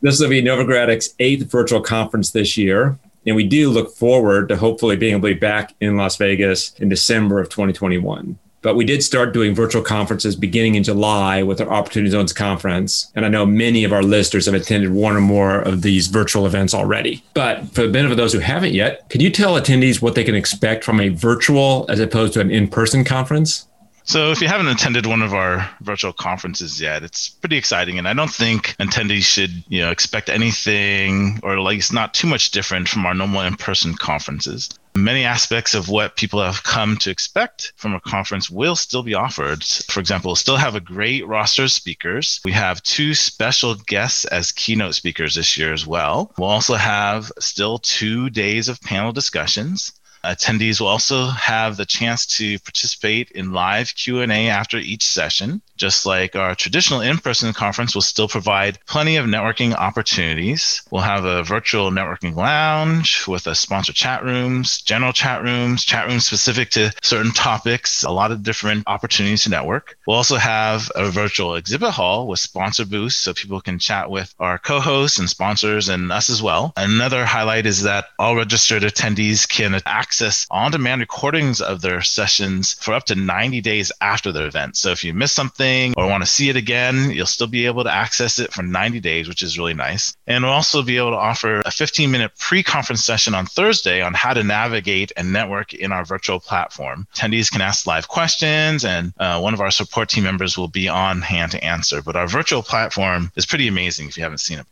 this 0.00 0.18
will 0.18 0.30
be 0.30 0.40
Novogradac's 0.40 1.14
eighth 1.18 1.50
virtual 1.50 1.82
conference 1.82 2.30
this 2.30 2.56
year. 2.56 2.98
And 3.26 3.36
we 3.36 3.44
do 3.46 3.68
look 3.68 3.94
forward 3.94 4.48
to 4.48 4.56
hopefully 4.56 4.96
being 4.96 5.16
able 5.16 5.28
to 5.28 5.34
be 5.34 5.38
back 5.38 5.74
in 5.82 5.98
Las 5.98 6.16
Vegas 6.16 6.72
in 6.78 6.88
December 6.88 7.40
of 7.40 7.50
2021. 7.50 8.38
But 8.66 8.74
we 8.74 8.84
did 8.84 9.04
start 9.04 9.32
doing 9.32 9.54
virtual 9.54 9.80
conferences 9.80 10.34
beginning 10.34 10.74
in 10.74 10.82
July 10.82 11.40
with 11.40 11.60
our 11.60 11.70
Opportunity 11.70 12.10
Zones 12.10 12.32
conference. 12.32 13.12
And 13.14 13.24
I 13.24 13.28
know 13.28 13.46
many 13.46 13.84
of 13.84 13.92
our 13.92 14.02
listeners 14.02 14.46
have 14.46 14.56
attended 14.56 14.90
one 14.90 15.14
or 15.14 15.20
more 15.20 15.60
of 15.60 15.82
these 15.82 16.08
virtual 16.08 16.46
events 16.46 16.74
already. 16.74 17.22
But 17.32 17.68
for 17.68 17.82
the 17.82 17.88
benefit 17.92 18.10
of 18.10 18.16
those 18.16 18.32
who 18.32 18.40
haven't 18.40 18.74
yet, 18.74 19.08
could 19.08 19.22
you 19.22 19.30
tell 19.30 19.54
attendees 19.54 20.02
what 20.02 20.16
they 20.16 20.24
can 20.24 20.34
expect 20.34 20.82
from 20.82 20.98
a 20.98 21.10
virtual 21.10 21.86
as 21.88 22.00
opposed 22.00 22.32
to 22.32 22.40
an 22.40 22.50
in 22.50 22.66
person 22.66 23.04
conference? 23.04 23.68
So, 24.08 24.30
if 24.30 24.40
you 24.40 24.46
haven't 24.46 24.68
attended 24.68 25.04
one 25.04 25.20
of 25.20 25.34
our 25.34 25.68
virtual 25.80 26.12
conferences 26.12 26.80
yet, 26.80 27.02
it's 27.02 27.28
pretty 27.28 27.56
exciting, 27.56 27.98
and 27.98 28.06
I 28.06 28.14
don't 28.14 28.30
think 28.30 28.76
attendees 28.78 29.24
should, 29.24 29.64
you 29.68 29.80
know, 29.80 29.90
expect 29.90 30.28
anything 30.28 31.40
or 31.42 31.58
like 31.58 31.78
it's 31.78 31.90
not 31.90 32.14
too 32.14 32.28
much 32.28 32.52
different 32.52 32.88
from 32.88 33.04
our 33.04 33.14
normal 33.14 33.40
in-person 33.40 33.94
conferences. 33.94 34.70
Many 34.94 35.24
aspects 35.24 35.74
of 35.74 35.88
what 35.88 36.14
people 36.14 36.40
have 36.40 36.62
come 36.62 36.96
to 36.98 37.10
expect 37.10 37.72
from 37.74 37.94
a 37.94 38.00
conference 38.00 38.48
will 38.48 38.76
still 38.76 39.02
be 39.02 39.14
offered. 39.14 39.64
For 39.64 39.98
example, 39.98 40.28
we'll 40.28 40.36
still 40.36 40.56
have 40.56 40.76
a 40.76 40.80
great 40.80 41.26
roster 41.26 41.64
of 41.64 41.72
speakers. 41.72 42.40
We 42.44 42.52
have 42.52 42.84
two 42.84 43.12
special 43.12 43.74
guests 43.74 44.24
as 44.26 44.52
keynote 44.52 44.94
speakers 44.94 45.34
this 45.34 45.56
year 45.58 45.72
as 45.72 45.84
well. 45.84 46.32
We'll 46.38 46.48
also 46.48 46.76
have 46.76 47.32
still 47.40 47.78
two 47.80 48.30
days 48.30 48.68
of 48.68 48.80
panel 48.80 49.12
discussions. 49.12 49.92
Attendees 50.26 50.80
will 50.80 50.88
also 50.88 51.26
have 51.26 51.76
the 51.76 51.86
chance 51.86 52.26
to 52.26 52.58
participate 52.60 53.30
in 53.30 53.52
live 53.52 53.94
Q&A 53.94 54.48
after 54.48 54.78
each 54.78 55.04
session. 55.06 55.62
Just 55.76 56.06
like 56.06 56.34
our 56.34 56.54
traditional 56.54 57.00
in-person 57.00 57.52
conference 57.52 57.94
will 57.94 58.02
still 58.02 58.28
provide 58.28 58.78
plenty 58.86 59.16
of 59.16 59.26
networking 59.26 59.74
opportunities. 59.74 60.82
We'll 60.90 61.02
have 61.02 61.24
a 61.24 61.44
virtual 61.44 61.90
networking 61.90 62.34
lounge 62.34 63.26
with 63.28 63.46
a 63.46 63.54
sponsor 63.54 63.92
chat 63.92 64.24
rooms, 64.24 64.80
general 64.82 65.12
chat 65.12 65.42
rooms, 65.42 65.84
chat 65.84 66.08
rooms 66.08 66.26
specific 66.26 66.70
to 66.70 66.92
certain 67.02 67.32
topics, 67.32 68.02
a 68.02 68.10
lot 68.10 68.32
of 68.32 68.42
different 68.42 68.84
opportunities 68.86 69.44
to 69.44 69.50
network. 69.50 69.96
We'll 70.06 70.16
also 70.16 70.36
have 70.36 70.90
a 70.94 71.10
virtual 71.10 71.54
exhibit 71.54 71.90
hall 71.90 72.26
with 72.26 72.40
sponsor 72.40 72.84
booths 72.84 73.16
so 73.16 73.32
people 73.34 73.60
can 73.60 73.78
chat 73.78 74.10
with 74.10 74.34
our 74.40 74.58
co-hosts 74.58 75.18
and 75.18 75.28
sponsors 75.28 75.88
and 75.88 76.10
us 76.10 76.30
as 76.30 76.42
well. 76.42 76.72
Another 76.76 77.24
highlight 77.24 77.66
is 77.66 77.82
that 77.82 78.06
all 78.18 78.34
registered 78.34 78.82
attendees 78.82 79.46
can 79.48 79.80
access 79.84 80.15
access 80.16 80.46
on 80.50 80.72
demand 80.72 81.02
recordings 81.02 81.60
of 81.60 81.82
their 81.82 82.00
sessions 82.00 82.72
for 82.80 82.94
up 82.94 83.04
to 83.04 83.14
90 83.14 83.60
days 83.60 83.92
after 84.00 84.32
their 84.32 84.46
event. 84.46 84.74
So 84.74 84.90
if 84.90 85.04
you 85.04 85.12
miss 85.12 85.30
something 85.30 85.92
or 85.94 86.06
want 86.06 86.22
to 86.22 86.30
see 86.30 86.48
it 86.48 86.56
again, 86.56 87.10
you'll 87.10 87.26
still 87.26 87.46
be 87.46 87.66
able 87.66 87.84
to 87.84 87.92
access 87.92 88.38
it 88.38 88.50
for 88.50 88.62
90 88.62 89.00
days, 89.00 89.28
which 89.28 89.42
is 89.42 89.58
really 89.58 89.74
nice. 89.74 90.16
And 90.26 90.42
we'll 90.42 90.54
also 90.54 90.82
be 90.82 90.96
able 90.96 91.10
to 91.10 91.18
offer 91.18 91.60
a 91.60 91.70
15 91.70 92.10
minute 92.10 92.32
pre 92.38 92.62
conference 92.62 93.04
session 93.04 93.34
on 93.34 93.44
Thursday 93.44 94.00
on 94.00 94.14
how 94.14 94.32
to 94.32 94.42
navigate 94.42 95.12
and 95.18 95.34
network 95.34 95.74
in 95.74 95.92
our 95.92 96.06
virtual 96.06 96.40
platform. 96.40 97.06
Attendees 97.14 97.52
can 97.52 97.60
ask 97.60 97.86
live 97.86 98.08
questions, 98.08 98.86
and 98.86 99.12
uh, 99.18 99.38
one 99.38 99.52
of 99.52 99.60
our 99.60 99.70
support 99.70 100.08
team 100.08 100.24
members 100.24 100.56
will 100.56 100.68
be 100.68 100.88
on 100.88 101.20
hand 101.20 101.52
to 101.52 101.62
answer. 101.62 102.00
But 102.00 102.16
our 102.16 102.26
virtual 102.26 102.62
platform 102.62 103.32
is 103.36 103.44
pretty 103.44 103.68
amazing 103.68 104.08
if 104.08 104.16
you 104.16 104.22
haven't 104.22 104.38
seen 104.38 104.60
it. 104.60 104.66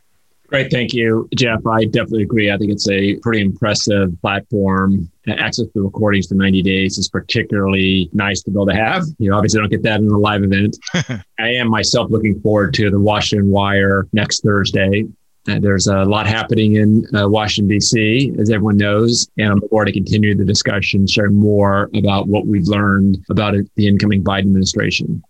Great. 0.48 0.70
Thank 0.70 0.92
you, 0.92 1.28
Jeff. 1.34 1.66
I 1.66 1.84
definitely 1.84 2.22
agree. 2.22 2.52
I 2.52 2.58
think 2.58 2.70
it's 2.70 2.88
a 2.88 3.16
pretty 3.16 3.40
impressive 3.40 4.10
platform. 4.20 5.10
Access 5.26 5.66
to 5.72 5.82
recordings 5.82 6.26
for 6.26 6.34
90 6.34 6.62
days 6.62 6.98
is 6.98 7.08
particularly 7.08 8.10
nice 8.12 8.42
to 8.42 8.50
be 8.50 8.56
able 8.56 8.66
to 8.66 8.74
have. 8.74 9.04
You 9.18 9.30
know, 9.30 9.36
obviously, 9.36 9.60
don't 9.60 9.70
get 9.70 9.82
that 9.84 10.00
in 10.00 10.08
a 10.08 10.18
live 10.18 10.44
event. 10.44 10.76
I 11.38 11.48
am 11.48 11.68
myself 11.70 12.10
looking 12.10 12.40
forward 12.40 12.74
to 12.74 12.90
the 12.90 13.00
Washington 13.00 13.50
Wire 13.50 14.06
next 14.12 14.42
Thursday. 14.42 15.06
Uh, 15.48 15.58
there's 15.58 15.86
a 15.86 16.04
lot 16.04 16.26
happening 16.26 16.76
in 16.76 17.04
uh, 17.14 17.28
Washington, 17.28 17.68
D.C., 17.68 18.34
as 18.38 18.50
everyone 18.50 18.78
knows, 18.78 19.28
and 19.36 19.48
I'm 19.48 19.54
looking 19.56 19.68
forward 19.68 19.86
to 19.86 19.92
continue 19.92 20.34
the 20.34 20.44
discussion, 20.44 21.06
sharing 21.06 21.34
more 21.34 21.90
about 21.94 22.28
what 22.28 22.46
we've 22.46 22.66
learned 22.66 23.24
about 23.28 23.54
the 23.76 23.86
incoming 23.86 24.24
Biden 24.24 24.40
administration. 24.40 25.22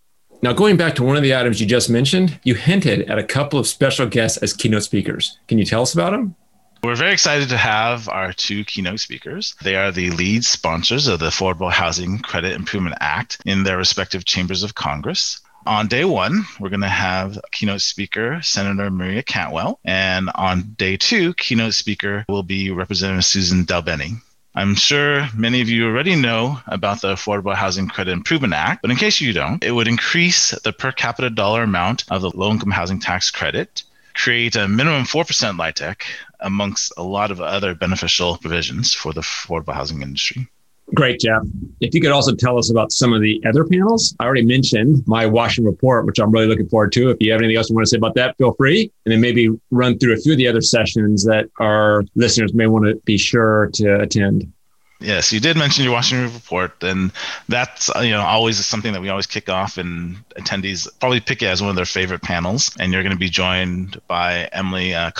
Now, 0.44 0.52
going 0.52 0.76
back 0.76 0.94
to 0.96 1.02
one 1.02 1.16
of 1.16 1.22
the 1.22 1.34
items 1.34 1.58
you 1.58 1.66
just 1.66 1.88
mentioned, 1.88 2.38
you 2.42 2.54
hinted 2.54 3.10
at 3.10 3.18
a 3.18 3.24
couple 3.24 3.58
of 3.58 3.66
special 3.66 4.06
guests 4.06 4.36
as 4.36 4.52
keynote 4.52 4.82
speakers. 4.82 5.38
Can 5.48 5.56
you 5.56 5.64
tell 5.64 5.80
us 5.80 5.94
about 5.94 6.10
them? 6.10 6.34
We're 6.82 6.96
very 6.96 7.14
excited 7.14 7.48
to 7.48 7.56
have 7.56 8.10
our 8.10 8.34
two 8.34 8.62
keynote 8.66 9.00
speakers. 9.00 9.54
They 9.62 9.74
are 9.74 9.90
the 9.90 10.10
lead 10.10 10.44
sponsors 10.44 11.06
of 11.06 11.20
the 11.20 11.28
Affordable 11.28 11.72
Housing 11.72 12.18
Credit 12.18 12.52
Improvement 12.52 12.96
Act 13.00 13.40
in 13.46 13.62
their 13.62 13.78
respective 13.78 14.26
chambers 14.26 14.62
of 14.62 14.74
Congress. 14.74 15.40
On 15.64 15.88
day 15.88 16.04
one, 16.04 16.44
we're 16.60 16.68
going 16.68 16.82
to 16.82 16.88
have 16.88 17.40
keynote 17.52 17.80
speaker 17.80 18.42
Senator 18.42 18.90
Maria 18.90 19.22
Cantwell. 19.22 19.80
And 19.82 20.28
on 20.34 20.74
day 20.76 20.98
two, 20.98 21.32
keynote 21.32 21.72
speaker 21.72 22.26
will 22.28 22.42
be 22.42 22.70
Representative 22.70 23.24
Suzan 23.24 23.64
DelBene. 23.64 24.20
I'm 24.56 24.76
sure 24.76 25.28
many 25.34 25.60
of 25.62 25.68
you 25.68 25.84
already 25.84 26.14
know 26.14 26.60
about 26.68 27.00
the 27.00 27.14
Affordable 27.14 27.56
Housing 27.56 27.88
Credit 27.88 28.12
Improvement 28.12 28.52
Act, 28.52 28.82
but 28.82 28.90
in 28.92 28.96
case 28.96 29.20
you 29.20 29.32
don't, 29.32 29.64
it 29.64 29.72
would 29.72 29.88
increase 29.88 30.50
the 30.50 30.72
per 30.72 30.92
capita 30.92 31.28
dollar 31.28 31.64
amount 31.64 32.04
of 32.08 32.22
the 32.22 32.30
low 32.30 32.52
income 32.52 32.70
housing 32.70 33.00
tax 33.00 33.32
credit, 33.32 33.82
create 34.14 34.54
a 34.54 34.68
minimum 34.68 35.02
4% 35.06 35.56
LIHTC, 35.56 36.02
amongst 36.38 36.92
a 36.96 37.02
lot 37.02 37.32
of 37.32 37.40
other 37.40 37.74
beneficial 37.74 38.36
provisions 38.36 38.94
for 38.94 39.12
the 39.12 39.22
affordable 39.22 39.74
housing 39.74 40.02
industry. 40.02 40.46
Great, 40.92 41.20
Jeff. 41.20 41.42
If 41.80 41.94
you 41.94 42.00
could 42.00 42.10
also 42.10 42.34
tell 42.34 42.58
us 42.58 42.70
about 42.70 42.92
some 42.92 43.12
of 43.12 43.22
the 43.22 43.42
other 43.46 43.64
panels. 43.64 44.14
I 44.20 44.24
already 44.24 44.44
mentioned 44.44 45.02
my 45.06 45.24
Washington 45.26 45.70
report, 45.70 46.04
which 46.04 46.18
I'm 46.18 46.30
really 46.30 46.46
looking 46.46 46.68
forward 46.68 46.92
to. 46.92 47.10
If 47.10 47.16
you 47.20 47.32
have 47.32 47.40
anything 47.40 47.56
else 47.56 47.70
you 47.70 47.74
want 47.74 47.86
to 47.86 47.90
say 47.90 47.96
about 47.96 48.14
that, 48.16 48.36
feel 48.36 48.52
free. 48.52 48.92
And 49.04 49.12
then 49.12 49.20
maybe 49.20 49.48
run 49.70 49.98
through 49.98 50.12
a 50.12 50.16
few 50.18 50.32
of 50.32 50.38
the 50.38 50.46
other 50.46 50.60
sessions 50.60 51.24
that 51.24 51.48
our 51.58 52.04
listeners 52.14 52.52
may 52.52 52.66
want 52.66 52.84
to 52.84 52.96
be 53.04 53.16
sure 53.16 53.70
to 53.74 54.00
attend. 54.00 54.52
Yes, 55.00 55.32
you 55.32 55.40
did 55.40 55.56
mention 55.56 55.84
your 55.84 55.92
Washington 55.92 56.32
report, 56.32 56.82
and 56.82 57.12
that's 57.48 57.90
you 58.00 58.10
know 58.10 58.22
always 58.22 58.64
something 58.64 58.92
that 58.92 59.02
we 59.02 59.08
always 59.08 59.26
kick 59.26 59.48
off, 59.48 59.76
and 59.76 60.16
attendees 60.36 60.88
probably 61.00 61.20
pick 61.20 61.42
it 61.42 61.46
as 61.46 61.60
one 61.60 61.70
of 61.70 61.76
their 61.76 61.84
favorite 61.84 62.22
panels. 62.22 62.70
And 62.78 62.92
you're 62.92 63.02
going 63.02 63.12
to 63.12 63.18
be 63.18 63.28
joined 63.28 64.00
by 64.06 64.48
Emily 64.52 64.94
uh, 64.94 65.10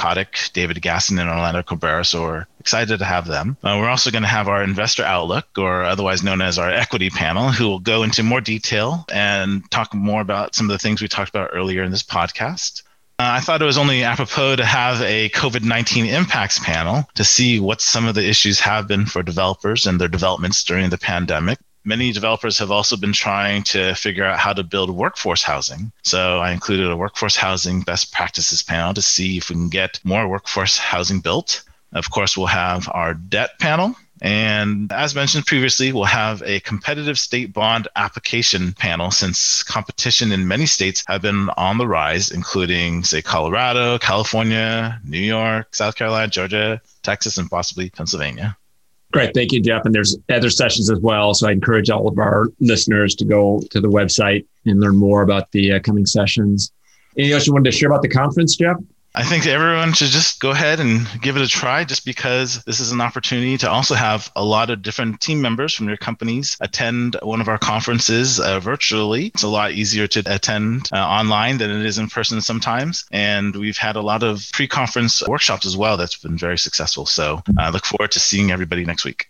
David 0.53 0.81
Gasson, 0.81 1.21
and 1.21 1.29
Orlando 1.29 1.63
Cabrera. 1.63 2.05
So 2.05 2.23
we're 2.23 2.47
excited 2.61 2.99
to 2.99 3.05
have 3.05 3.27
them. 3.27 3.57
Uh, 3.63 3.77
we're 3.79 3.91
also 3.91 4.11
going 4.11 4.23
to 4.23 4.29
have 4.29 4.49
our 4.49 4.63
investor 4.63 5.05
outlook, 5.05 5.47
or 5.59 5.83
otherwise 5.83 6.23
known 6.23 6.41
as 6.41 6.59
our 6.59 6.71
equity 6.71 7.11
panel, 7.11 7.51
who 7.51 7.69
will 7.69 7.81
go 7.81 8.05
into 8.05 8.23
more 8.23 8.41
detail 8.41 9.05
and 9.13 9.69
talk 9.71 9.93
more 9.93 10.21
about 10.21 10.55
some 10.55 10.67
of 10.67 10.73
the 10.73 10.79
things 10.79 11.03
we 11.03 11.09
talked 11.09 11.31
about 11.31 11.51
earlier 11.53 11.83
in 11.83 11.91
this 11.91 12.03
podcast. 12.03 12.83
Uh, 13.17 13.39
I 13.39 13.41
thought 13.41 13.63
it 13.63 13.67
was 13.67 13.79
only 13.79 14.03
apropos 14.03 14.57
to 14.57 14.65
have 14.65 15.01
a 15.03 15.29
COVID 15.29 15.63
19 15.63 16.07
impacts 16.07 16.59
panel 16.59 17.09
to 17.15 17.23
see 17.23 17.61
what 17.61 17.81
some 17.81 18.07
of 18.07 18.17
the 18.17 18.29
issues 18.29 18.59
have 18.59 18.89
been 18.89 19.07
for 19.07 19.23
developers 19.23 19.87
and 19.87 20.01
their 20.01 20.09
developments 20.09 20.65
during 20.65 20.91
the 20.91 20.99
pandemic. 20.99 21.61
Many 21.85 22.11
developers 22.11 22.59
have 22.59 22.73
also 22.73 22.97
been 22.97 23.13
trying 23.13 23.63
to 23.65 23.95
figure 23.95 24.25
out 24.25 24.41
how 24.41 24.53
to 24.53 24.65
build 24.65 24.91
workforce 24.91 25.45
housing. 25.45 25.93
So 26.03 26.39
I 26.39 26.51
included 26.51 26.91
a 26.91 26.97
workforce 26.97 27.37
housing 27.37 27.83
best 27.83 28.13
practices 28.13 28.63
panel 28.63 28.95
to 28.95 29.03
see 29.03 29.37
if 29.37 29.49
we 29.49 29.55
can 29.55 29.69
get 29.69 30.01
more 30.03 30.27
workforce 30.27 30.77
housing 30.77 31.21
built. 31.21 31.63
Of 31.93 32.11
course, 32.11 32.37
we'll 32.37 32.47
have 32.47 32.89
our 32.93 33.15
debt 33.15 33.61
panel 33.61 33.95
and 34.23 34.93
as 34.93 35.15
mentioned 35.15 35.47
previously, 35.47 35.93
we'll 35.93 36.05
have 36.05 36.43
a 36.45 36.61
competitive 36.61 37.19
state 37.19 37.53
bond 37.53 37.89
application 37.97 38.73
panel 38.73 39.11
since 39.11 39.63
competition 39.63 40.33
in 40.33 40.47
many 40.47 40.67
states 40.67 41.03
have 41.09 41.23
been 41.23 41.51
on 41.57 41.79
the 41.79 41.87
rise, 41.87 42.31
including, 42.31 43.03
say, 43.05 43.21
Colorado, 43.21 43.99
California, 43.99 45.01
New 45.05 45.19
York, 45.19 45.75
South 45.75 45.97
Carolina, 45.97 46.29
Georgia, 46.29 46.81
Texas, 47.03 47.39
and 47.39 47.51
possibly 47.51 47.91
Pennsylvania. 47.91 48.57
Great. 49.13 49.35
Thank 49.35 49.53
you, 49.53 49.61
Jeff. 49.61 49.85
And 49.85 49.95
there's 49.95 50.17
other 50.29 50.51
sessions 50.51 50.91
as 50.91 50.99
well. 50.99 51.35
So 51.35 51.49
I 51.49 51.53
encourage 51.53 51.91
all 51.91 52.09
of 52.09 52.19
our 52.19 52.49
listeners 52.61 53.15
to 53.17 53.25
go 53.25 53.63
to 53.71 53.81
the 53.81 53.89
website 53.89 54.45
and 54.65 54.81
learn 54.81 54.97
more 54.97 55.23
about 55.23 55.53
the 55.53 55.75
uh, 55.75 55.81
coming 55.81 56.07
sessions. 56.07 56.73
Anything 57.17 57.35
else 57.35 57.47
you 57.47 57.53
wanted 57.53 57.71
to 57.71 57.77
share 57.77 57.91
about 57.91 58.03
the 58.03 58.09
conference, 58.09 58.57
Jeff? 58.57 58.77
I 59.17 59.23
think 59.23 59.47
everyone 59.47 59.93
should 59.93 60.09
just 60.09 60.41
go 60.41 60.51
ahead 60.51 60.81
and 60.81 61.07
give 61.21 61.37
it 61.37 61.43
a 61.43 61.47
try 61.47 61.85
just 61.85 62.05
because 62.05 62.65
this 62.65 62.81
is 62.81 62.91
an 62.91 63.01
opportunity 63.01 63.57
to 63.59 63.71
also 63.71 63.95
have 63.95 64.29
a 64.35 64.45
lot 64.45 64.71
of 64.71 64.83
different 64.83 65.21
team 65.21 65.41
members 65.41 65.73
from 65.73 65.87
your 65.87 65.97
companies 65.97 66.57
attend 66.61 67.17
one 67.23 67.41
of 67.41 67.47
our 67.47 67.57
conferences 67.59 68.41
uh, 68.41 68.59
virtually. 68.59 69.27
It's 69.27 69.45
a 69.45 69.49
lot 69.49 69.71
easier 69.71 70.09
to 70.09 70.23
attend 70.27 70.91
uh, 70.93 70.97
online 70.97 71.59
than 71.59 71.71
it 71.71 71.87
is 71.87 71.97
in 71.97 72.09
person 72.09 72.41
sometimes. 72.41 73.05
And 73.13 73.55
we've 73.55 73.79
had 73.79 73.95
a 73.95 74.03
lot 74.03 74.25
of 74.25 74.51
pre 74.53 74.67
conference 74.67 75.23
workshops 75.29 75.65
as 75.65 75.77
well 75.77 75.97
that's 75.97 76.17
been 76.17 76.37
very 76.37 76.59
successful. 76.59 77.07
So 77.07 77.41
I 77.57 77.69
uh, 77.69 77.71
look 77.71 77.85
forward 77.85 78.11
to 78.13 78.21
seeing 78.21 78.51
everybody 78.51 78.85
next 78.85 79.05
week. 79.05 79.29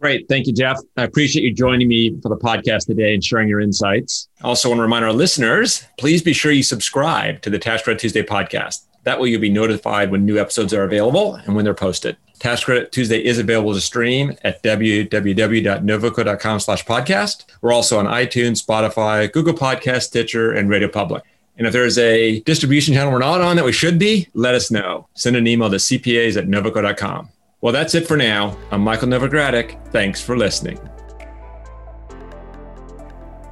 Great. 0.00 0.26
Thank 0.28 0.46
you, 0.46 0.54
Jeff. 0.54 0.78
I 0.96 1.02
appreciate 1.02 1.42
you 1.42 1.52
joining 1.52 1.86
me 1.86 2.18
for 2.22 2.30
the 2.30 2.36
podcast 2.36 2.86
today 2.86 3.12
and 3.12 3.22
sharing 3.22 3.48
your 3.48 3.60
insights. 3.60 4.28
Also 4.42 4.70
want 4.70 4.78
to 4.78 4.82
remind 4.82 5.04
our 5.04 5.12
listeners 5.12 5.84
please 5.98 6.22
be 6.22 6.32
sure 6.32 6.52
you 6.52 6.62
subscribe 6.62 7.42
to 7.42 7.50
the 7.50 7.58
Tax 7.58 7.82
Credit 7.82 8.00
Tuesday 8.00 8.22
podcast. 8.22 8.86
That 9.04 9.20
way, 9.20 9.28
you'll 9.28 9.40
be 9.40 9.50
notified 9.50 10.10
when 10.10 10.24
new 10.24 10.38
episodes 10.38 10.72
are 10.72 10.84
available 10.84 11.34
and 11.34 11.54
when 11.54 11.64
they're 11.64 11.74
posted. 11.74 12.16
Tax 12.38 12.64
Credit 12.64 12.90
Tuesday 12.90 13.22
is 13.22 13.38
available 13.38 13.74
to 13.74 13.80
stream 13.80 14.34
at 14.42 14.62
www.novoco.com 14.62 16.60
slash 16.60 16.84
podcast. 16.86 17.44
We're 17.60 17.72
also 17.72 17.98
on 17.98 18.06
iTunes, 18.06 18.64
Spotify, 18.64 19.30
Google 19.30 19.54
Podcast, 19.54 20.02
Stitcher, 20.04 20.52
and 20.52 20.70
Radio 20.70 20.88
Public. 20.88 21.24
And 21.58 21.66
if 21.66 21.74
there's 21.74 21.98
a 21.98 22.40
distribution 22.40 22.94
channel 22.94 23.12
we're 23.12 23.18
not 23.18 23.42
on 23.42 23.56
that 23.56 23.66
we 23.66 23.72
should 23.72 23.98
be, 23.98 24.28
let 24.32 24.54
us 24.54 24.70
know. 24.70 25.08
Send 25.14 25.36
an 25.36 25.46
email 25.46 25.68
to 25.68 25.76
cpas 25.76 26.38
at 26.38 26.46
novoco.com. 26.46 27.28
Well, 27.62 27.74
that's 27.74 27.94
it 27.94 28.08
for 28.08 28.16
now. 28.16 28.56
I'm 28.70 28.80
Michael 28.80 29.08
Novogradac. 29.08 29.86
Thanks 29.88 30.18
for 30.18 30.34
listening. 30.34 30.80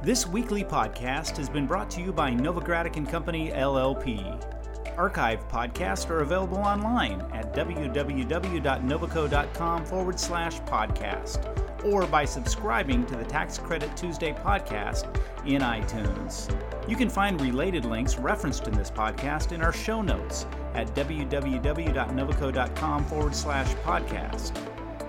This 0.01 0.25
weekly 0.25 0.63
podcast 0.63 1.37
has 1.37 1.47
been 1.47 1.67
brought 1.67 1.91
to 1.91 2.01
you 2.01 2.11
by 2.11 2.31
Novogradac 2.31 2.97
and 2.97 3.07
Company 3.07 3.51
LLP. 3.51 4.58
Archive 4.99 5.47
podcasts 5.47 6.07
are 6.09 6.19
available 6.19 6.57
online 6.57 7.21
at 7.31 7.55
www.novoco.com 7.55 9.85
forward 9.85 10.19
slash 10.19 10.59
podcast 10.61 11.85
or 11.85 12.05
by 12.05 12.25
subscribing 12.25 13.05
to 13.05 13.15
the 13.15 13.23
Tax 13.23 13.57
Credit 13.57 13.95
Tuesday 13.95 14.33
podcast 14.33 15.05
in 15.45 15.61
iTunes. 15.61 16.53
You 16.85 16.97
can 16.97 17.09
find 17.09 17.39
related 17.39 17.85
links 17.85 18.17
referenced 18.17 18.67
in 18.67 18.73
this 18.73 18.91
podcast 18.91 19.53
in 19.53 19.61
our 19.61 19.71
show 19.71 20.01
notes 20.01 20.45
at 20.73 20.93
www.novoco.com 20.95 23.05
forward 23.05 23.33
slash 23.33 23.73
podcast. 23.85 24.51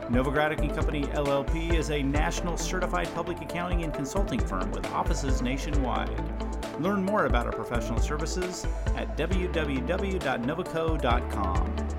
Novogradac 0.08 0.60
and 0.60 0.72
Company 0.72 1.02
LLP 1.02 1.74
is 1.74 1.90
a 1.90 2.00
national 2.00 2.56
certified 2.56 3.12
public 3.12 3.40
accounting 3.40 3.82
and 3.82 3.92
consulting 3.92 4.38
firm 4.38 4.70
with 4.70 4.86
offices 4.92 5.42
nationwide. 5.42 6.49
Learn 6.80 7.04
more 7.04 7.26
about 7.26 7.46
our 7.46 7.52
professional 7.52 8.00
services 8.00 8.66
at 8.96 9.16
www.novoco.com. 9.18 11.89